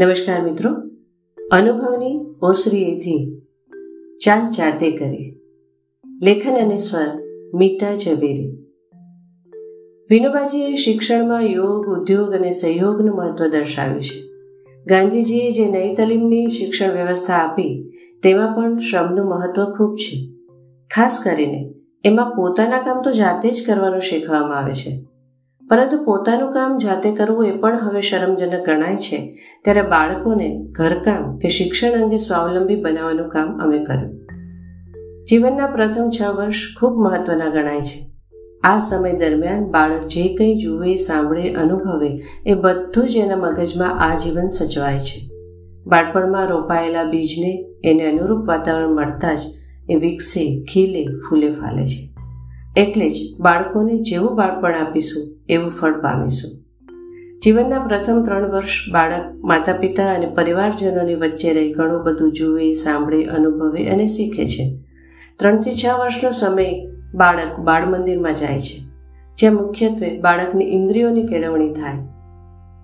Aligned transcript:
નમસ્કાર 0.00 0.42
મિત્રો. 0.42 0.70
અનુભવની 1.52 2.20
ઓસરીએથી 2.42 3.42
ચાલ 4.24 4.50
જાતે 4.50 4.90
કરી. 4.90 5.40
લેખન 6.22 6.54
અને 6.54 6.76
સ્વર 6.76 7.22
મીતા 7.54 7.96
ઝવેરી. 7.96 8.58
વિનોબાજીએ 10.10 10.74
શિક્ષણમાં 10.74 11.40
યોગ, 11.40 11.86
ઉદ્યોગ 11.86 12.32
અને 12.32 12.52
સહયોગનું 12.52 13.16
મહત્વ 13.16 13.46
દર્શાવ્યું 13.46 14.00
છે. 14.00 14.22
ગાંધીજીએ 14.86 15.52
જે 15.52 15.68
નઈ 15.68 15.94
તાલીમની 15.94 16.46
શિક્ષણ 16.46 16.92
વ્યવસ્થા 16.92 17.34
આપી, 17.34 17.92
તેમાં 18.22 18.56
પણ 18.56 18.78
શ્રમનું 18.78 19.26
મહત્વ 19.26 19.64
ખૂબ 19.64 19.94
છે. 19.94 20.28
ખાસ 20.94 21.20
કરીને, 21.24 21.74
એમાં 22.04 22.30
પોતાના 22.30 22.82
કામ 22.82 23.02
તો 23.02 23.12
જાતે 23.12 23.50
જ 23.50 23.66
કરવાનું 23.66 24.00
શીખવામાં 24.00 24.58
આવે 24.58 24.74
છે. 24.74 25.15
પરંતુ 25.68 26.04
પોતાનું 26.04 26.52
કામ 26.52 26.78
જાતે 26.78 27.14
કરવું 27.14 27.46
એ 27.46 27.56
પણ 27.56 27.78
હવે 27.82 28.00
શરમજનક 28.00 28.66
ગણાય 28.66 28.96
છે. 28.96 29.38
ત્યારે 29.64 29.82
બાળકોને 29.82 30.64
ઘરકામ 30.72 31.38
કે 31.38 31.48
શિક્ષણ 31.48 31.90
અંગે 31.90 32.16
સ્વાવલંબી 32.16 32.82
બનાવવાનું 32.82 33.28
કામ 33.28 33.60
અમે 33.60 33.84
કર્યું. 33.84 34.26
જીવનના 35.24 35.66
પ્રથમ 35.66 36.10
છ 36.20 36.22
વર્ષ 36.22 36.54
ખૂબ 36.80 36.92
મહત્વના 36.96 37.48
ગણાય 37.48 37.80
છે. 37.80 38.10
આ 38.64 38.78
સમય 38.78 39.12
દરમિયાન 39.12 39.64
બાળક 39.64 40.00
જે 40.00 40.34
કંઈ 40.34 40.56
જુએ, 40.56 40.94
સાંભળે, 40.94 41.54
અનુભવે 41.54 42.20
એ 42.46 42.54
બધું 42.54 43.08
જ 43.08 43.16
એના 43.16 43.36
મગજમાં 43.36 44.00
આજીવન 44.00 44.48
સચવાય 44.48 44.98
છે. 44.98 45.30
બાળપણમાં 45.86 46.48
રોપાયેલા 46.48 47.04
બીજને 47.04 47.64
એને 47.84 48.06
અનુરૂપ 48.06 48.48
વાતાવરણ 48.48 48.94
મળતા 48.94 49.34
જ 49.34 49.38
એ 49.90 49.94
વિકસે, 49.94 50.64
ખીલે, 50.72 51.04
ફૂલે, 51.04 51.50
ફાલે 51.50 51.86
છે. 51.86 52.16
એટલે 52.80 53.10
જ 53.10 53.14
બાળકોને 53.40 53.98
જેવું 53.98 54.36
બાળપણ 54.36 54.74
આપીશું 54.74 55.35
એવું 55.48 55.70
ફળ 55.70 56.00
પામીશું. 56.00 56.50
જીવનના 57.42 57.78
પ્રથમ 57.78 58.22
ત્રણ 58.22 58.50
વર્ષ 58.50 58.92
બાળક 58.92 59.44
માતા 59.44 59.72
પિતા 59.72 60.06
અને 60.14 60.26
પરિવારજનોની 60.26 61.14
વચ્ચે 61.14 61.52
રહી 61.52 61.72
ઘણું 61.72 62.02
બધું 62.04 62.32
જુએ, 62.32 62.72
સાંભળે, 62.72 63.24
અનુભવે 63.24 63.86
અને 63.88 64.06
શીખે 64.06 64.46
છે. 64.46 64.64
ત્રણથી 65.38 65.76
છ 65.76 65.86
વર્ષનો 65.86 66.30
સમય 66.30 66.66
બાળક 67.14 67.60
બાળ 67.60 67.86
મંદિરમાં 67.86 68.34
જાય 68.34 68.60
છે, 68.60 68.76
જ્યાં 69.38 69.54
મુખ્યત્વે 69.54 70.18
બાળકની 70.20 70.64
ઇન્દ્રિયોની 70.64 71.26
કેળવણી 71.26 71.72
થાય. 71.72 71.98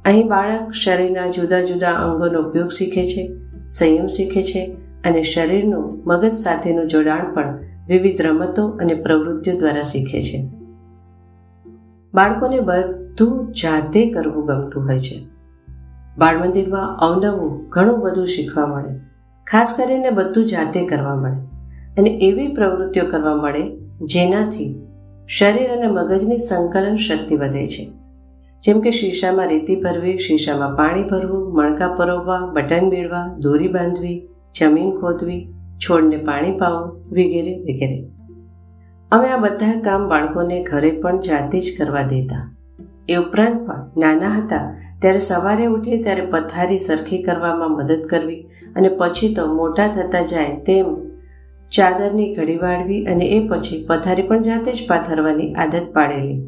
અહીં 0.05 0.29
બાળક 0.29 0.73
શરીરના 0.73 1.29
જુદા 1.31 1.63
જુદા 1.63 1.91
અંગોનો 1.91 2.39
ઉપયોગ 2.39 2.69
શીખે 2.69 3.05
છે, 3.07 3.29
સંયમ 3.67 4.07
શીખે 4.07 4.43
છે 4.43 4.63
અને 5.05 5.23
શરીરનું 5.23 6.03
મગજ 6.07 6.33
સાથેનું 6.33 6.87
જોડાણ 6.87 7.35
પણ 7.35 7.61
વિવિધ 7.89 8.23
રમતો 8.23 8.69
અને 8.69 8.95
પ્રવૃત્તિઓ 8.95 9.55
દ્વારા 9.55 9.83
શીખે 9.83 10.21
છે. 10.23 10.62
બાળકોને 12.15 12.61
બધું 12.61 13.53
જાતે 13.53 14.11
કરવું 14.11 14.47
ગમતું 14.47 14.87
હોય 14.87 14.99
છે. 14.99 15.27
બાળ 16.19 16.39
મંદિરમાં 16.39 16.97
અવનવું 16.97 17.69
ઘણું 17.69 18.01
બધું 18.01 18.27
શીખવા 18.27 18.67
મળે. 18.67 19.01
ખાસ 19.47 19.75
કરીને 19.77 20.11
બધું 20.11 20.45
જાતે 20.45 20.87
કરવા 20.87 21.17
મળે. 21.17 21.37
અને 22.01 22.11
એવી 22.11 22.49
પ્રવૃત્તિઓ 22.49 23.05
કરવા 23.07 23.37
મળે 23.37 23.79
જેનાથી 24.03 24.87
શરીર 25.29 25.69
અને 25.69 25.87
મગજની 25.87 26.39
સંકલન 26.39 26.97
શક્તિ 26.97 27.37
વધે 27.37 27.67
છે. 27.67 27.93
જેમ 28.63 28.81
કે 28.81 28.91
શીશામાં 28.91 29.49
રેતી 29.49 29.77
ભરવી, 29.77 30.19
શીશામાં 30.19 30.77
પાણી 30.77 31.03
ભરવું, 31.03 31.55
મણકા 31.55 31.95
પરોવવા, 31.95 32.51
બટન 32.53 32.89
મેળવા, 32.89 33.37
દોરી 33.39 33.69
બાંધવી, 33.69 34.29
જમીન 34.61 34.91
ખોદવી, 34.91 35.53
છોડને 35.79 36.17
પાણી 36.17 36.59
પાવું, 36.59 37.11
વગેરે 37.11 37.63
વગેરે. 37.63 38.12
અમે 39.13 39.29
આ 39.31 39.37
બધા 39.37 39.81
કામ 39.81 40.09
બાળકોને 40.09 40.63
ઘરે 40.63 40.91
પણ 40.91 41.19
જાતે 41.21 41.61
જ 41.61 41.73
કરવા 41.79 42.03
દેતા. 42.03 42.43
એ 43.09 43.17
ઉપરાંત 43.17 43.59
પણ 43.67 43.85
નાના 43.97 44.29
હતા 44.29 44.63
ત્યારે 45.01 45.19
સવારે 45.19 45.67
ઉઠે 45.67 45.99
ત્યારે 45.99 46.25
પથારી 46.31 46.79
સરખી 46.79 47.23
કરવામાં 47.23 47.77
મદદ 47.77 48.03
કરવી 48.11 48.41
અને 48.77 48.89
પછી 48.89 49.35
તો 49.35 49.47
મોટા 49.55 49.89
થતા 49.89 50.23
જાય 50.23 50.57
તેમ 50.67 50.91
ચાદરની 51.73 52.35
ઘડી 52.35 52.57
વાળવી 52.57 53.05
અને 53.05 53.25
એ 53.27 53.49
પછી 53.49 53.85
પથારી 53.89 54.23
પણ 54.23 54.41
જાતે 54.41 54.73
જ 54.73 54.89
પાથરવાની 54.89 55.53
આદત 55.55 55.95
પાડેલી. 55.95 56.41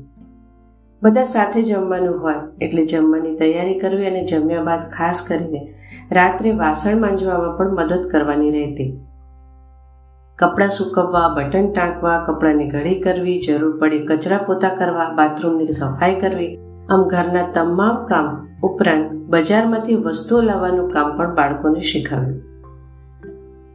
બધા 1.02 1.24
સાથે 1.24 1.62
જમવાનું 1.62 2.18
હોય 2.18 2.36
એટલે 2.60 2.86
જમવાની 2.86 3.36
તૈયારી 3.36 3.74
કરવી 3.74 4.06
અને 4.06 4.22
જમ્યા 4.24 4.62
બાદ 4.62 4.82
ખાસ 4.90 5.22
કરીને 5.28 5.60
રાત્રે 6.12 6.50
વાસણ 6.50 7.00
માંજવામાં 7.00 7.56
પણ 7.56 7.74
મદદ 7.74 8.08
કરવાની 8.10 8.50
રહેતી. 8.50 8.92
કપડાં 10.38 10.70
સૂકવવા, 10.70 11.28
બટન 11.28 11.72
ટાંકવા, 11.72 12.24
કપડાંની 12.24 12.68
ઘડી 12.68 13.00
કરવી, 13.00 13.40
જરૂર 13.40 13.80
પડે 13.80 13.98
કચરા 13.98 14.38
પોતા 14.38 14.68
કરવા, 14.68 15.10
બાથરૂમની 15.14 15.66
સફાઈ 15.72 16.14
કરવી. 16.14 16.56
આમ 16.90 17.04
ઘરના 17.08 17.44
તમામ 17.54 18.06
કામ 18.06 18.26
ઉપરાંત 18.62 19.12
બજારમાંથી 19.12 19.94
વસ્તુઓ 19.94 20.40
લાવવાનું 20.40 20.90
કામ 20.90 21.16
પણ 21.16 21.34
બાળકોને 21.34 21.80
શીખવ્યું. 21.80 22.34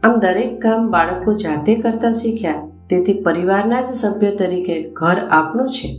આમ 0.03 0.19
દરેક 0.19 0.61
કામ 0.61 0.91
બાળકો 0.91 1.33
જાતે 1.33 1.75
કરતા 1.75 2.11
શીખ્યા, 2.11 2.67
તેથી 2.89 3.21
પરિવારના 3.21 3.81
જ 3.81 3.85
સભ્ય 3.85 4.35
તરીકે 4.35 4.89
ઘર 4.89 5.17
આપણું 5.31 5.69
છે. 5.69 5.93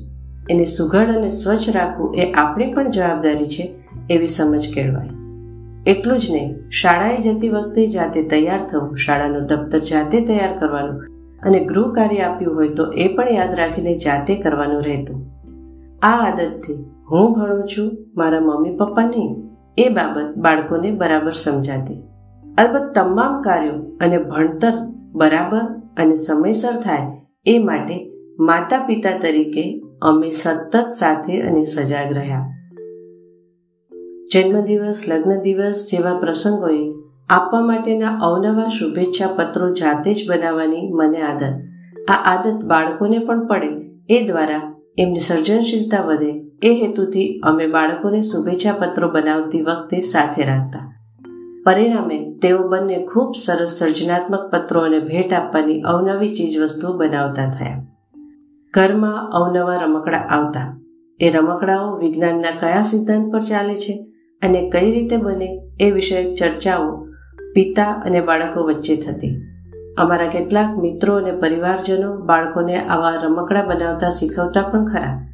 એને 0.51 0.65
સુઘડ 0.65 1.17
અને 1.17 1.31
સ્વચ્છ 1.31 1.71
રાખવું 1.75 2.15
એ 2.15 2.33
આપણી 2.33 2.73
પણ 2.73 2.91
જવાબદારી 2.91 3.47
છે, 3.47 3.75
એવી 4.11 4.27
સમજ 4.27 4.75
કેળવાય. 4.75 5.20
એટલું 5.87 6.19
જ 6.19 6.31
નહીં, 6.31 6.71
શાળાએ 6.71 7.17
જતી 7.17 7.49
વખતે 7.49 7.87
જાતે 7.87 8.23
તૈયાર 8.23 8.59
થવું, 8.59 8.97
શાળાનું 8.97 9.47
દફતર 9.47 9.79
જાતે 9.79 10.21
તૈયાર 10.21 10.59
કરવાનું 10.59 11.05
અને 11.47 11.65
ગૃહ 11.65 11.95
કાર્ય 11.95 12.19
આપ્યું 12.19 12.57
હોય 12.57 12.69
તો 12.69 12.91
એ 12.93 13.15
પણ 13.15 13.29
યાદ 13.29 13.55
રાખીને 13.55 13.99
જાતે 13.99 14.35
કરવાનું 14.35 14.85
રહેતું. 14.85 15.27
આ 16.03 16.09
આદતથી 16.09 16.85
હું 17.11 17.35
ભણું 17.35 17.65
છું, 17.67 17.99
મારા 18.17 18.41
મમ્મી 18.41 18.77
પપ્પા 18.77 19.05
નહીં, 19.05 19.51
એ 19.79 19.89
બાબત 19.89 20.37
બાળકોને 20.37 20.91
બરાબર 20.91 21.33
સમજાતી. 21.33 22.03
અલબત્ત 22.59 22.95
તમામ 22.95 23.41
કાર્યો 23.41 23.73
અને 23.73 24.19
ભણતર 24.19 24.73
બરાબર 25.15 25.63
અને 25.97 26.15
સમયસર 26.15 26.73
થાય 26.73 27.07
એ 27.47 27.59
માટે 27.59 28.11
માતા 28.39 28.79
પિતા 28.79 29.19
તરીકે 29.19 29.81
અમે 30.03 30.31
સતત 30.31 30.77
સાથે 30.99 31.41
અને 31.41 31.65
સજાગ 31.65 32.13
રહ્યા. 32.13 32.60
જન્મદિવસ 34.35 35.05
લગ્ન 35.09 35.41
દિવસ 35.41 35.89
જેવા 35.93 36.15
પ્રસંગોએ 36.15 36.93
આપવા 37.31 37.61
માટેના 37.61 38.19
અવનવા 38.19 38.69
શુભેચ્છા 38.69 39.27
પત્રો 39.27 39.73
જાતે 39.73 40.15
જ 40.15 40.31
બનાવવાની 40.31 40.89
મને 40.91 41.21
આદત. 41.21 41.55
આ 42.09 42.13
આદત 42.13 42.65
બાળકોને 42.65 43.19
પણ 43.19 43.47
પડે, 43.47 43.69
એ 44.09 44.27
દ્વારા 44.27 44.75
એમની 44.99 45.21
સર્જનશીલતા 45.21 46.03
વધે. 46.03 46.35
એ 46.63 46.69
હેતુથી 46.69 47.41
અમે 47.45 47.67
બાળકોને 47.67 48.23
શુભેચ્છા 48.23 48.73
પત્રો 48.73 49.09
બનાવતી 49.09 49.63
વખતે 49.63 50.01
સાથે 50.01 50.45
રાખતા. 50.45 50.97
પરિણામે 51.67 52.39
તેઓ 52.43 52.69
બંને 52.69 53.07
ખૂબ 53.07 53.35
સરસ 53.45 53.69
સર્જનાત્મક 53.69 54.51
પત્રો 54.53 54.81
અને 54.81 54.99
ભેટ 54.99 55.33
આપવાની 55.33 55.81
અવનવી 55.81 56.35
ચીજવસ્તુઓ 56.35 56.93
બનાવતા 56.93 57.51
થયા. 57.51 57.87
ઘરમાં 58.75 59.31
અવનવા 59.31 59.77
રમકડા 59.77 60.19
આવતા. 60.19 60.81
એ 61.21 61.31
રમકડાઓ 61.31 61.97
વિજ્ઞાનના 61.97 62.51
કયા 62.61 62.83
સિદ્ધાંત 62.83 63.33
પર 63.33 63.41
ચાલે 63.41 63.77
છે? 63.77 64.07
અને 64.43 64.71
કઈ 64.71 64.93
રીતે 64.93 65.17
બને 65.17 65.61
એ 65.81 65.91
વિષયક 65.91 66.35
ચર્ચાઓ 66.35 67.07
પિતા 67.55 67.85
અને 67.85 68.21
બાળકો 68.21 68.63
વચ્ચે 68.63 68.97
થતી. 68.97 69.43
અમારા 69.99 70.27
કેટલાક 70.27 70.79
મિત્રો 70.79 71.15
અને 71.15 71.33
પરિવારજનો 71.33 72.17
બાળકોને 72.17 72.85
આવા 72.85 73.11
રમકડા 73.25 73.63
બનાવતા 73.63 74.11
શીખવતા 74.11 74.63
પણ 74.63 74.85
ખરા. 74.85 75.27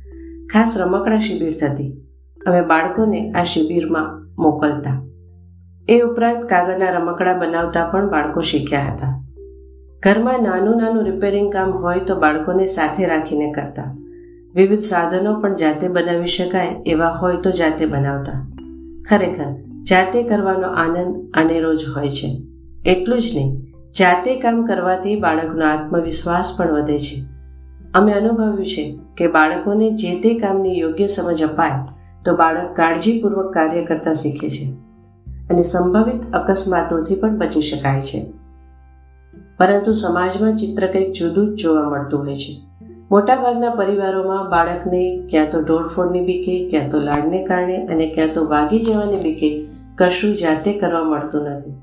ખાસ 0.53 0.75
રમકડા 0.79 1.19
શિબિર 1.19 1.53
થતી. 1.53 2.01
અમે 2.47 2.61
બાળકોને 2.61 3.31
આ 3.31 3.43
શિબિરમાં 3.43 4.27
મોકલતા. 4.43 5.03
એ 5.89 6.01
ઉપરાંત 6.01 6.45
કાગળના 6.45 6.91
રમકડા 6.91 7.39
બનાવતા 7.39 7.89
પણ 7.89 8.11
બાળકો 8.11 8.41
શીખ્યા 8.41 8.81
હતા. 8.81 9.23
ઘરમાં 10.03 10.43
નાનું 10.43 10.77
નાનું 10.77 11.05
રિપેરિંગ 11.05 11.53
કામ 11.53 11.71
હોય 11.71 12.01
તો 12.01 12.17
બાળકોને 12.17 12.67
સાથે 12.67 13.07
રાખીને 13.07 13.53
કરતા. 13.53 13.97
વિવિધ 14.55 14.81
સાધનો 14.81 15.41
પણ 15.41 15.55
જાતે 15.55 15.89
બનાવી 15.89 16.27
શકાય 16.27 16.67
એવા 16.87 17.09
હોય 17.09 17.37
તો 17.37 17.51
જાતે 17.51 17.87
બનાવતા. 17.87 18.56
ખરેખર, 19.09 19.55
જાતે 19.83 20.23
કરવાનો 20.23 20.69
આનંદ 20.69 21.31
અનેરો 21.35 21.75
જ 21.75 21.85
હોય 21.97 22.11
છે. 22.11 22.43
એટલું 22.87 23.21
જ 23.21 23.25
નહીં, 23.35 23.57
જાતે 23.99 24.37
કામ 24.37 24.67
કરવાથી 24.67 25.21
બાળકનો 25.21 25.67
આત્મવિશ્વાસ 25.67 26.55
પણ 26.59 26.73
વધે 26.73 26.99
છે. 26.99 27.25
અમે 27.95 28.13
અનુભવ્યું 28.13 28.67
છે 28.67 28.99
કે 29.17 29.27
બાળકોને 29.27 29.91
જે 29.91 30.21
તે 30.21 30.39
કામની 30.39 30.79
યોગ્ય 30.79 31.07
સમજ 31.07 31.43
અપાય, 31.43 31.87
તો 32.25 32.37
બાળક 32.37 32.75
કાળજીપૂર્વક 32.77 33.55
કાર્ય 33.55 33.85
કરતા 33.85 34.15
શીખે 34.15 34.51
છે 34.51 34.73
અને 35.51 35.63
સંભવિત 35.63 36.33
અકસ્માતોથી 36.33 37.15
પણ 37.15 37.39
બચી 37.39 37.63
શકાય 37.63 38.03
છે. 38.03 38.33
પરંતુ 39.59 39.93
સમાજમાં 39.93 40.57
ચિત્ર 40.57 40.87
કંઈક 40.87 41.13
જુદું 41.13 41.57
જ 41.57 41.63
જોવા 41.63 41.89
મળતું 41.89 42.21
હોય 42.21 42.37
છે. 42.37 42.76
મોટાભાગના 43.11 43.71
પરિવારોમાં 43.71 44.49
બાળકને 44.51 45.01
ક્યાં 45.31 45.51
તો 45.51 45.59
ઢોળફોડની 45.61 46.25
બીકે, 46.25 46.55
ક્યાં 46.71 46.91
તો 46.91 47.01
લાડને 47.01 47.43
કારણે 47.45 47.77
અને 47.87 48.07
ક્યાં 48.15 48.33
તો 48.35 48.43
વાગી 48.45 48.81
જવાની 48.81 49.17
બીકે 49.17 49.51
કશું 49.99 50.33
જાતે 50.37 50.71
કરવા 50.79 51.03
મળતું 51.05 51.45
નથી. 51.45 51.75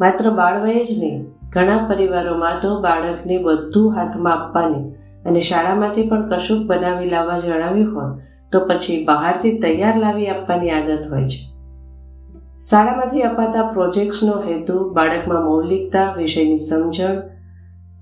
માત્ર 0.00 0.30
બાળવયે 0.30 0.82
જ 0.84 0.98
નહીં, 0.98 1.22
ઘણા 1.50 1.78
પરિવારોમાં 1.88 2.58
તો 2.62 2.72
બાળકને 2.80 3.38
બધું 3.38 3.94
હાથમાં 3.94 4.34
આપવાની 4.34 4.84
અને 5.26 5.40
શાળામાંથી 5.40 6.06
પણ 6.08 6.28
કશુંક 6.28 6.66
બનાવી 6.66 7.10
લાવવા 7.10 7.38
જણાવ્યું 7.38 7.94
હોય, 7.94 8.12
તો 8.52 8.60
પછી 8.60 8.98
બહારથી 9.04 9.54
તૈયાર 9.58 9.96
લાવી 9.96 10.28
આપવાની 10.28 10.70
આદત 10.70 11.08
હોય 11.10 11.24
છે. 11.26 11.40
શાળામાંથી 12.70 13.22
અપાતા 13.22 13.66
પ્રોજેક્ટ્સનો 13.72 14.36
હેતુ 14.42 14.78
બાળકમાં 14.92 15.44
મૌલિકતા 15.44 16.06
વિષયની 16.16 16.58
સમજણ 16.58 17.18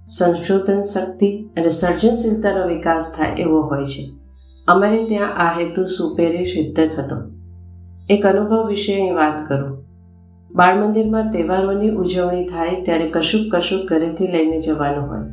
સંશોધન 0.09 0.83
શક્તિ 0.83 1.49
અને 1.57 1.69
સર્જનશીલતાનો 1.69 2.67
વિકાસ 2.67 3.15
થાય 3.17 3.31
એવો 3.31 3.61
હોય 3.61 3.85
છે. 3.85 4.03
અમારે 4.69 5.05
ત્યાં 5.05 5.37
આ 5.37 5.59
હેતુ 5.59 5.87
સુપેરે 5.87 6.45
સિદ્ધ 6.45 6.91
થતો. 6.91 7.17
એક 8.11 8.27
અનુભવ 8.27 8.67
વિશે 8.67 8.95
અહીં 8.95 9.15
વાત 9.15 9.49
કરું. 9.49 9.85
બાળ 10.55 10.87
મંદિરમાં 10.87 11.33
તહેવારોની 11.33 11.91
ઉજવણી 11.91 12.45
થાય 12.45 12.83
ત્યારે 12.83 13.11
કશુંક 13.11 13.55
કશુંક 13.55 13.91
ઘરેથી 13.91 14.27
લઈને 14.27 14.61
જવાનું 14.61 15.09
હોય, 15.09 15.25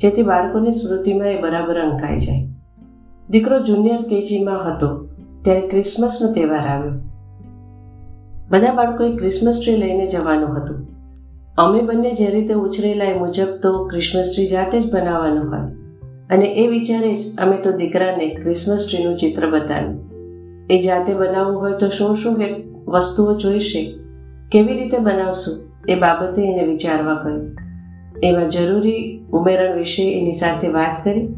જેથી 0.00 0.22
બાળકોની 0.22 0.72
સ્મૃતિમાં 0.72 1.28
એ 1.28 1.40
બરાબર 1.40 1.80
અંકાઈ 1.80 2.18
જાય. 2.18 2.46
દીકરો 3.30 3.58
જુનિયર 3.58 4.02
કેજીમાં 4.02 4.62
હતો, 4.68 5.08
ત્યારે 5.42 5.68
ક્રિસમસનો 5.68 6.32
તહેવાર 6.32 6.66
આવ્યો. 6.68 6.92
બધા 8.50 8.74
બાળકોએ 8.74 9.16
ક્રિસમસ 9.16 9.60
ટ્રી 9.64 9.76
લઈને 9.76 10.06
જવાનું 10.06 10.56
હતું. 10.56 10.99
અમે 11.60 11.80
બંને 11.82 12.10
જે 12.14 12.26
રીતે 12.30 12.54
ઉછરેલા 12.54 13.04
એ 13.04 13.18
મુજબ 13.18 13.50
તો 13.62 13.70
ક્રિસમસ 13.86 14.32
ટ્રી 14.34 14.46
જાતે 14.46 14.80
જ 14.80 14.92
બનાવવાનું 14.92 15.50
હોય. 15.50 15.66
અને 16.30 16.46
એ 16.46 16.66
વિચારે 16.68 17.14
જ 17.14 17.22
અમે 17.38 17.56
તો 17.56 17.72
દીકરાને 17.72 18.28
ક્રિસમસ 18.34 18.86
ટ્રીનું 18.86 19.16
ચિત્ર 19.16 19.46
બતાવ્યું. 19.50 19.98
એ 20.70 20.82
જાતે 20.82 21.12
બનાવવું 21.14 21.60
હોય 21.60 21.72
તો 21.72 21.88
શું 21.88 22.16
શું 22.16 22.38
વસ્તુઓ 22.88 23.34
જોઈશે, 23.34 23.82
કેવી 24.52 24.74
રીતે 24.74 24.98
બનાવશું, 24.98 25.56
એ 25.88 25.94
બાબતે 25.94 26.40
એને 26.42 26.64
વિચારવા 26.66 27.14
કહ્યું. 27.14 27.56
એમાં 28.24 28.50
જરૂરી 28.50 29.26
ઉમેરણ 29.32 29.78
વિશે 29.78 30.20
એની 30.20 30.32
સાથે 30.32 30.68
વાત 30.68 31.04
કરી, 31.04 31.28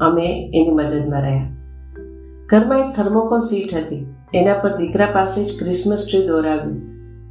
અમે 0.00 0.50
એની 0.54 0.70
મદદમાં 0.70 1.22
રહ્યા. 1.22 1.48
ઘરમાં 2.46 2.78
એક 2.78 2.96
થર્મોકોલ 2.96 3.40
સીટ 3.40 3.74
હતી, 3.74 4.06
એના 4.34 4.54
પર 4.54 4.76
દીકરા 4.76 5.06
પાસે 5.06 5.44
જ 5.44 5.58
ક્રિસમસ 5.58 6.06
ટ્રી 6.06 6.26
દોરાવ્યું. 6.26 6.80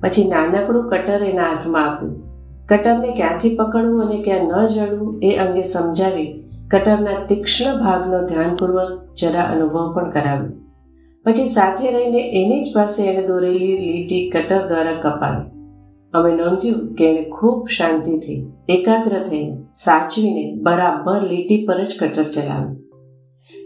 પછી 0.01 0.29
નાનકડું 0.29 0.89
કટર 0.89 1.23
એના 1.23 1.43
હાથમાં 1.43 1.85
આપ્યું. 1.85 2.24
કટરને 2.69 3.15
ક્યાંથી 3.15 3.55
પકડવું 3.55 4.05
અને 4.05 4.23
ક્યાં 4.23 4.39
ન 4.39 4.67
જડવું 4.67 5.19
એ 5.23 5.37
અંગે 5.37 5.61
સમજાવી 5.61 6.43
કટરના 6.71 7.25
તીક્ષ્ણ 7.29 7.79
ભાગનો 7.79 8.27
ધ્યાનપૂર્વક 8.27 9.15
જરા 9.17 9.41
અનુભવ 9.41 9.93
પણ 9.95 10.11
કરાવ્યો. 10.11 10.53
પછી 11.25 11.49
સાથે 11.49 11.91
રહીને 11.91 12.43
એની 12.43 12.63
જ 12.63 12.75
પાસે 12.75 13.03
એને 13.03 13.27
દોરેલી 13.27 13.77
લીટી 13.77 14.29
કટર 14.29 14.67
દ્વારા 14.67 15.01
કપાવી 15.01 15.55
અમે 16.13 16.35
નોંધ્યું 16.35 16.95
કે 16.95 17.09
એણે 17.09 17.23
ખૂબ 17.29 17.67
શાંતિથી, 17.67 18.47
એકાગ્ર 18.69 19.19
થઈને, 19.19 19.57
સાચવીને 19.73 20.61
બરાબર 20.61 21.21
લીટી 21.21 21.65
પર 21.65 21.83
જ 21.83 21.97
કટર 21.99 22.23
ચલાવ્યું. 22.23 22.77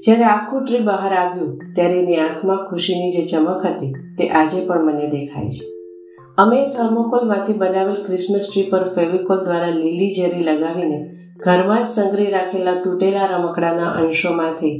જ્યારે 0.04 0.24
આખું 0.24 0.66
ટ્રી 0.66 0.80
બહાર 0.80 1.14
આવ્યું, 1.14 1.60
ત્યારે 1.76 2.00
એની 2.00 2.16
આંખમાં 2.16 2.70
ખુશીની 2.70 3.12
જે 3.12 3.26
ચમક 3.26 3.66
હતી, 3.66 3.94
તે 4.18 4.30
આજે 4.30 4.68
પણ 4.68 4.86
મને 4.86 5.08
દેખાય 5.08 5.48
છે. 5.48 5.79
અમે 6.42 6.60
થર્મોકોલમાંથી 6.74 7.54
બનાવેલ 7.54 7.98
ક્રિસમસ 8.04 8.46
ટ્રી 8.48 8.70
પર 8.72 8.84
ફેવિકોલ 8.96 9.40
દ્વારા 9.46 9.72
લીલી 9.72 10.12
ઝેરી 10.18 10.44
લગાવીને 10.44 11.00
ઘરમાં 11.46 11.82
જ 11.82 11.88
સંગ્રહી 11.88 12.28
રાખેલા 12.36 12.76
તૂટેલા 12.84 13.28
રમકડાના 13.32 13.90
અંશોમાંથી 14.02 14.76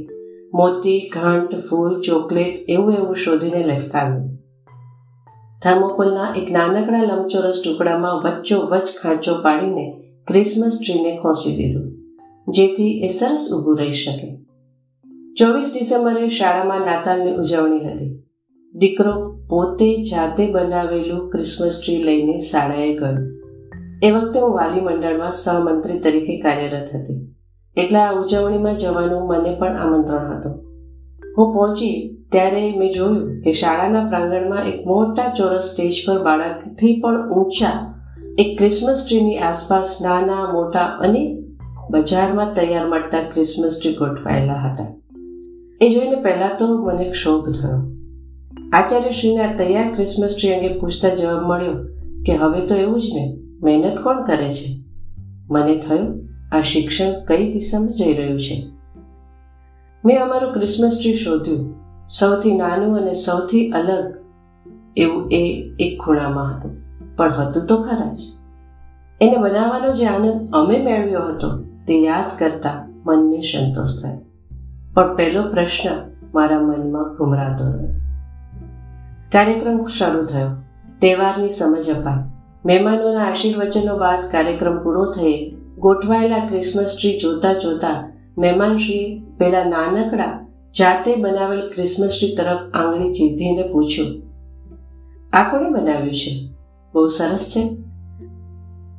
મોતી, 0.52 1.00
ઘંટ, 1.16 1.58
ફૂલ, 1.66 1.92
ચોકલેટ 2.00 2.70
એવું 2.74 2.94
એવું 2.94 3.18
શોધીને 3.24 3.60
લટકાવ્યું. 3.62 4.30
થર્મોકોલના 5.62 6.28
એક 6.34 6.48
નાનકડા 6.50 7.02
લંબચોરસ 7.02 7.60
ટુકડામાં 7.62 8.22
વચ્ચો 8.24 8.60
વચ 8.70 8.96
ખાંચો 9.00 9.34
પાડીને 9.42 9.84
ક્રિસમસ 10.28 10.78
ટ્રીને 10.78 11.12
ખોસી 11.22 11.54
દીધું, 11.58 11.90
જેથી 12.48 12.94
એ 13.06 13.08
સરસ 13.08 13.44
ઊભું 13.52 13.78
રહી 13.80 13.98
શકે. 14.02 14.30
ચોવીસ 15.36 15.74
ડિસેમ્બરે 15.74 16.32
શાળામાં 16.38 16.82
નાતાલની 16.82 17.38
ઉજવણી 17.42 17.84
હતી. 17.84 18.10
દીકરો 18.74 19.14
પોતે 19.50 20.02
જાતે 20.02 20.52
બનાવેલું 20.52 21.30
ક્રિસમસ 21.30 21.82
ટ્રી 21.84 22.02
લઈને 22.02 22.38
શાળાએ 22.38 22.96
ગયો. 22.96 23.16
એ 24.02 24.10
વખતે 24.10 24.40
હું 24.40 24.52
વાલી 24.52 24.80
મંડળમાં 24.80 25.32
સહમંત્રી 25.32 26.00
તરીકે 26.00 26.40
કાર્યરત 26.40 26.88
હતી. 26.94 27.34
એટલે 27.76 27.98
આ 27.98 28.12
ઉજવણીમાં 28.12 28.76
જવાનું 28.76 29.26
મને 29.26 29.56
પણ 29.58 29.76
આમંત્રણ 29.76 30.38
હતું. 30.38 30.52
હું 31.38 31.54
પહોંચી 31.54 32.16
ત્યારે 32.32 32.76
મેં 32.76 32.92
જોયું 32.92 33.40
કે 33.40 33.52
શાળાના 33.52 34.08
પ્રાંગણમાં 34.08 34.64
એક 34.64 34.86
મોટા 34.86 35.28
ચોરસ 35.28 35.62
સ્ટેજ 35.62 35.92
પર 36.08 36.24
બાળકથી 36.24 37.00
પણ 37.00 37.30
ઊંચા 37.30 37.94
એક 38.38 38.58
ક્રિસમસ 38.58 39.06
ટ્રીની 39.08 39.38
આસપાસ 39.38 39.98
નાના, 40.02 40.52
મોટા 40.52 40.80
અને 40.80 41.42
બજારમાં 41.90 42.54
તૈયાર 42.54 42.88
મળતા 42.88 43.18
ક્રિસમસ 43.34 43.80
ટ્રી 43.82 43.94
ગોઠવાયેલા 43.94 44.54
હતા. 44.54 44.86
એ 45.80 45.88
જોઈને 45.88 46.16
પહેલાં 46.16 46.58
તો 46.58 46.66
મને 46.66 47.10
ક્ષોભ 47.10 47.48
થયો. 47.48 47.99
આચાર્યશ્રીના 48.72 49.56
તૈયાર 49.56 49.94
ક્રિસમસ 49.94 50.36
ટ્રી 50.40 50.54
અંગે 50.54 50.78
પૂછતા 50.78 51.14
જવાબ 51.14 51.42
મળ્યો 51.42 51.72
કે 52.26 52.36
હવે 52.36 52.66
તો 52.66 52.74
એવું 52.74 53.00
જ 53.00 53.04
ને, 53.14 53.38
મહેનત 53.62 54.00
કોણ 54.00 54.24
કરે 54.24 54.48
છે? 54.50 54.84
મને 55.50 55.76
થયું, 55.76 56.28
આ 56.52 56.60
શિક્ષણ 56.60 57.24
કઈ 57.24 57.52
દિશામાં 57.52 57.92
જઈ 57.92 58.14
રહ્યું 58.14 58.40
છે? 58.40 58.62
મેં 60.04 60.22
અમારું 60.22 60.52
ક્રિસમસ 60.52 60.98
ટ્રી 61.00 61.14
શોધ્યું, 61.14 61.74
સૌથી 62.08 62.56
નાનું 62.56 62.96
અને 62.96 63.12
સૌથી 63.12 63.70
અલગ 63.70 64.14
એવું 64.96 65.28
એ 65.30 65.70
એક 65.78 66.02
ખૂણામાં 66.02 66.56
હતું, 66.56 66.76
પણ 67.16 67.32
હતું 67.32 67.66
તો 67.66 67.82
ખરા 67.82 68.12
જ. 68.12 68.18
એને 69.20 69.36
બનાવવાનો 69.36 69.92
જે 69.92 70.06
આનંદ 70.06 70.48
અમે 70.52 70.84
મેળવ્યો 70.84 71.22
હતો, 71.22 71.48
તે 71.86 72.02
યાદ 72.02 72.38
કરતા 72.38 72.88
મનને 73.06 73.40
સંતોષ 73.40 74.02
થાય. 74.02 74.18
પણ 74.94 75.16
પહેલો 75.16 75.42
પ્રશ્ન 75.42 75.90
મારા 76.34 76.60
મનમાં 76.60 77.16
ઘુમરાતો 77.16 77.64
રહ્યો. 77.64 77.88
કાર્યક્રમ 79.32 79.84
શરૂ 79.86 80.22
થયો. 80.26 80.48
તહેવારની 81.02 81.48
સમજ 81.48 81.90
અપાઈ. 81.90 82.22
મહેમાનોના 82.64 83.26
આશીર્વચનો 83.26 83.96
બાદ 83.98 84.30
કાર્યક્રમ 84.32 84.78
પૂરો 84.82 85.04
થઈ 85.12 85.36
ગોઠવાયેલા 85.78 86.46
ક્રિસમસ 86.46 86.96
ટ્રી 86.96 87.18
જોતા 87.18 87.52
જોતા 87.54 87.92
મહેમાનશ્રીએ 88.38 89.20
પેલા 89.38 89.64
નાનકડા 89.64 90.32
જાતે 90.78 91.14
બનાવેલ 91.16 91.62
ક્રિસમસ 91.68 92.10
ટ્રી 92.10 92.36
તરફ 92.36 92.74
આંગળી 92.74 93.12
ચીંધીને 93.12 93.68
પૂછ્યું, 93.72 94.10
આ 95.32 95.44
કોણે 95.50 95.70
બનાવ્યું 95.70 96.14
છે? 96.14 96.32
બહુ 96.94 97.06
સરસ 97.08 97.46
છે. 97.54 97.62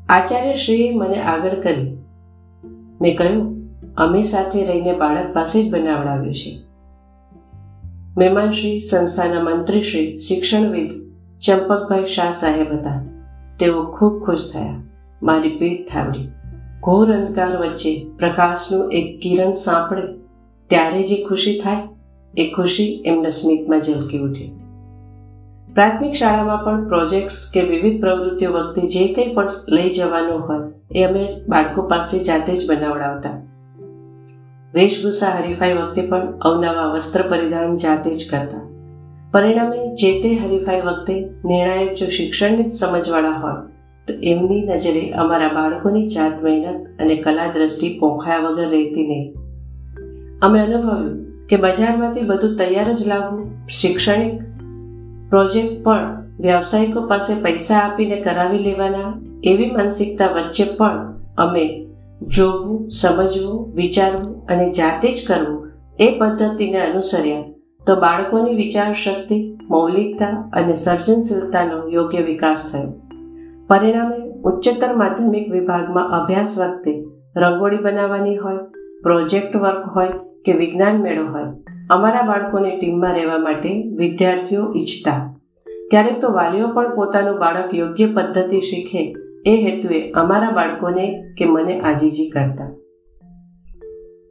આચાર્યશ્રીએ 0.10 0.90
મને 0.96 1.22
આગળ 1.24 1.60
કરી, 1.60 1.88
મેં 3.02 3.18
કહ્યું, 3.18 3.46
અમે 3.98 4.24
સાથે 4.24 4.66
રહીને 4.66 4.94
બાળક 4.98 5.34
પાસે 5.34 5.64
જ 5.64 5.72
બનાવડાવ્યું 5.72 6.36
છે. 6.36 6.52
મહેમાનશ્રી 8.18 8.80
સંસ્થાના 8.80 9.44
મંત્રીશ્રી 9.44 10.18
શિક્ષણવિદ 10.18 10.92
ચંપકભાઈ 11.40 12.06
શાહ 12.06 12.32
સાહેબ 12.32 12.74
હતા. 12.74 13.04
તેઓ 13.60 13.84
ખૂબ 13.84 14.26
ખુશ 14.26 14.52
થયા. 14.54 14.76
મારી 15.24 15.50
પીઠ 15.50 15.88
થાવડી. 15.90 16.28
ઘોર 16.84 17.14
અંધકાર 17.14 17.58
વચ્ચે 17.58 18.06
પ્રકાશનું 18.20 18.92
એક 18.92 19.20
કિરણ 19.20 19.52
સાંપડે. 19.52 20.02
ત્યારે 20.70 21.04
જે 21.04 21.24
ખુશી 21.24 21.62
થાય, 21.64 21.78
એ 22.38 22.52
ખુશી 22.52 23.04
એમના 23.06 23.30
સ્મિતમાં 23.30 23.82
ઝલકી 23.82 24.20
ઉઠી. 24.20 24.52
પ્રાથમિક 25.74 26.14
શાળામાં 26.14 26.66
પણ 26.66 26.88
પ્રોજેક્ટ્સ 26.88 27.52
કે 27.54 27.62
વિવિધ 27.62 28.02
પ્રવૃત્તિઓ 28.02 28.52
વખતે 28.52 28.82
જે 28.82 29.14
કંઈ 29.14 29.34
પણ 29.34 29.48
લઈ 29.70 29.90
જવાનું 29.90 30.40
હોય, 30.40 30.72
એ 30.96 31.04
અમે 31.04 31.30
બાળકો 31.48 31.82
પાસે 31.82 32.24
જાતે 32.24 32.56
જ 32.56 32.70
બનાવડાવતા. 32.70 33.51
વેશભૂષા 34.74 35.30
હરીફાઈ 35.30 35.74
વખતે 35.74 36.02
પણ 36.02 36.40
અવનવા 36.42 36.94
વસ્ત્ર 36.94 37.22
પરિધાન 37.22 37.78
જાતે 37.78 38.14
જ 38.14 38.30
કરતા. 38.32 38.62
પરિણામે 39.32 39.96
જે 39.96 40.22
તે 40.22 40.36
હરીફાઈ 40.36 40.82
વખતે 40.82 41.30
નિર્ણાયક 41.46 41.94
જો 41.94 42.06
શિક્ષણની 42.06 42.64
જ 42.64 42.74
સમજવાળા 42.74 43.30
હોય, 43.30 43.54
તો 44.08 44.14
એમની 44.24 44.62
નજરે 44.62 45.12
અમારા 45.12 45.48
બાળકોની 45.48 46.08
જાત 46.08 46.44
મહેનત 46.44 47.02
અને 47.02 47.16
કલા 47.16 47.48
દ્રષ્ટિ 47.48 47.98
પોખાયા 48.00 48.40
વગર 48.40 48.70
રહેતી 48.70 49.08
નહીં. 49.08 49.34
અમે 50.42 50.60
અનુભવ્યું 50.60 51.26
કે 51.48 51.56
બજારમાંથી 51.56 52.22
બધું 52.22 52.58
તૈયાર 52.58 52.94
જ 52.94 53.08
લાવવું 53.08 53.68
શૈક્ષણિક 53.68 54.42
પ્રોજેક્ટ 55.30 55.84
પણ 55.84 56.24
વ્યાવસાયિકો 56.40 57.02
પાસે 57.02 57.34
પૈસા 57.42 57.78
આપીને 57.78 58.22
કરાવી 58.22 58.60
લેવાના 58.60 59.14
એવી 59.44 59.72
માનસિકતા 59.72 60.28
વચ્ચે 60.28 60.64
પણ 60.64 61.14
અમે 61.38 61.88
જોવું, 62.22 62.90
સમજવું, 62.90 63.74
વિચારવું 63.74 64.46
અને 64.46 64.72
જાતે 64.72 65.14
જ 65.14 65.28
કરવું 65.28 65.72
એ 66.00 66.20
પદ્ધતિને 66.20 66.82
અનુસર્યા 66.82 67.44
તો 67.88 67.96
બાળકોની 67.96 68.56
વિચાર 68.56 68.94
શક્તિ 68.94 69.58
મૌલિકતા 69.70 70.52
અને 70.54 70.74
સર્જનશીલતાનો 70.74 71.90
યોગ્ય 71.90 72.22
વિકાસ 72.22 72.70
થયો. 72.74 72.94
પરિણામે 73.68 74.16
ઉચ્ચતર 74.44 74.96
માધ્યમિક 74.96 75.52
વિભાગમાં 75.52 76.10
અભ્યાસ 76.10 76.60
વખતે 76.60 77.04
રંગોળી 77.38 77.78
બનાવવાની 77.78 78.38
હોય, 78.38 78.58
પ્રોજેક્ટ 79.04 79.56
વર્ક 79.56 79.86
હોય 79.96 80.08
કે 80.46 80.54
વિજ્ઞાન 80.54 81.02
મેળો 81.02 81.26
હોય, 81.26 81.44
અમારા 81.90 82.22
બાળકોને 82.22 82.78
ટીમમાં 82.80 83.14
રહેવા 83.14 83.38
માટે 83.38 83.84
વિદ્યાર્થીઓ 83.96 84.74
ઈચ્છતા. 84.76 85.38
ક્યારેક 85.92 86.22
તો 86.22 86.34
વાલીઓ 86.34 86.68
પણ 86.68 86.96
પોતાનું 86.96 87.40
બાળક 87.40 87.74
યોગ્ય 87.74 88.06
પદ્ધતિ 88.06 88.60
શીખે 88.60 89.16
એ 89.46 89.56
હેતુએ 89.56 90.00
અમારા 90.12 90.52
બાળકોને 90.52 91.06
કે 91.38 91.46
મને 91.46 91.80
આજીજી 91.80 92.30
કરતા. 92.30 92.70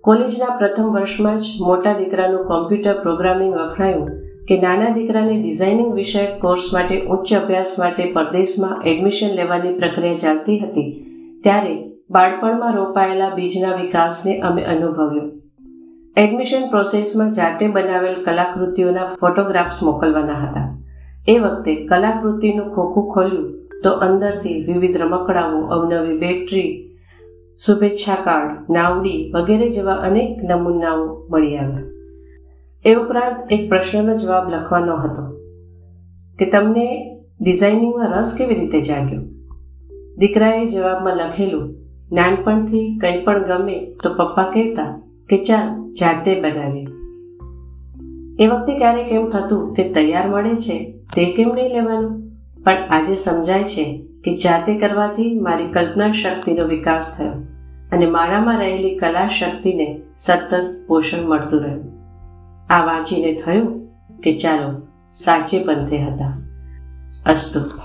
કોલેજના 0.05 0.57
પ્રથમ 0.59 0.83
વર્ષમાં 0.83 1.39
જ 1.39 1.47
મોટા 1.61 1.93
દીકરાનું 1.93 2.45
કોમ્પ્યુટર 2.45 3.03
પ્રોગ્રામિંગ 3.03 3.55
વખણાયું 3.55 4.11
કે 4.49 4.61
નાના 4.61 4.89
દીકરાને 4.89 5.43
ડિઝાઇનિંગ 5.43 5.93
વિષયક 5.95 6.41
કોર્સ 6.41 6.73
માટે 6.73 7.07
ઉચ્ચ 7.07 7.35
અભ્યાસ 7.35 7.79
માટે 7.79 8.13
પરદેશમાં 8.13 8.83
એડમિશન 8.83 9.35
લેવાની 9.35 9.77
પ્રક્રિયા 9.77 10.17
ચાલતી 10.17 10.59
હતી, 10.59 10.89
ત્યારે 11.43 11.75
બાળપણમાં 12.11 12.75
રોપાયેલા 12.75 13.35
બીજના 13.35 13.77
વિકાસને 13.77 14.41
અમે 14.41 14.65
અનુભવ્યો. 14.65 15.29
એડમિશન 16.17 16.69
પ્રોસેસમાં 16.71 17.33
જાતે 17.33 17.69
બનાવેલ 17.69 18.15
કલાકૃતિઓના 18.25 19.15
ફોટોગ્રાફ્સ 19.21 19.83
મોકલવાના 19.83 20.35
હતા. 20.35 20.69
એ 21.29 21.39
વખતે 21.39 21.87
કલાકૃતિનું 21.87 22.75
ખોખું 22.75 23.15
ખોલ્યું 23.15 23.60
તો 23.85 23.91
અંદરથી 23.91 24.65
વિવિધ 24.65 24.97
રમકડાઓ, 24.97 25.61
અવનવી 25.61 26.19
બેટરી, 26.19 26.99
શુભેચ્છા 27.67 28.15
કાર્ડ, 28.15 28.73
નાવડી 28.73 29.33
વગેરે 29.35 29.71
જેવા 29.71 29.93
અનેક 29.93 30.39
નમૂનાઓ 30.43 31.27
મળી 31.31 31.57
આવ્યા. 31.57 31.83
એ 32.85 32.95
ઉપરાંત 32.95 33.53
એક 33.53 33.69
પ્રશ્નનો 33.69 34.17
જવાબ 34.17 34.51
લખવાનો 34.51 34.97
હતો 34.97 35.25
કે 36.39 36.51
તમને 36.51 37.17
ડિઝાઇનિંગમાં 37.41 38.19
રસ 38.19 38.35
કેવી 38.39 38.55
રીતે 38.55 38.81
જાગ્યો? 38.81 39.21
દીકરાએ 40.19 40.67
જવાબમાં 40.67 41.17
લખેલું, 41.17 41.75
નાનપણથી 42.13 42.99
કંઈ 42.99 43.25
પણ 43.25 43.47
ગમે 43.47 43.93
તો 44.03 44.11
પપ્પા 44.11 44.51
કહેતા 44.55 45.03
કે 45.29 45.45
ચાલ 45.45 45.93
જાતે 45.93 46.41
બનાવી 46.41 46.87
એ 48.41 48.47
વખતે 48.47 48.79
ક્યારેક 48.79 49.13
એવું 49.13 49.31
થતું 49.31 49.75
કે 49.75 49.93
તૈયાર 49.93 50.29
મળે 50.29 50.57
છે 50.57 50.93
તે 51.15 51.25
કેમ 51.25 51.49
નહીં 51.55 51.69
લેવાનું? 51.69 52.30
પણ 52.65 52.73
આજે 52.91 53.17
સમજાય 53.17 53.65
છે 53.65 54.07
કે 54.25 54.37
જાતે 54.37 54.79
કરવાથી 54.79 55.39
મારી 55.41 55.73
કલ્પના 55.73 56.13
શક્તિનો 56.13 56.65
વિકાસ 56.65 57.15
થયો 57.19 57.33
અને 57.93 58.07
મારામાં 58.07 58.59
રહેલી 58.59 58.99
કલા 58.99 59.29
શક્તિને 59.29 60.01
સતત 60.17 60.87
પોષણ 60.87 61.29
મળતું 61.29 61.63
રહ્યું. 61.63 61.85
આ 62.71 62.85
વાંચીને 62.85 63.43
થયું 63.45 63.89
કે 64.23 64.39
ચાલો 64.39 64.87
સાચે 65.13 65.65
પંથે 65.65 65.99
હતા. 65.99 66.39
અસ્તુ. 67.27 67.80